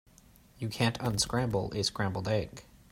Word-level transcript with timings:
You 0.57 0.67
can't 0.67 0.97
unscramble 0.99 1.71
a 1.75 1.83
scrambled 1.83 2.27
egg. 2.27 2.65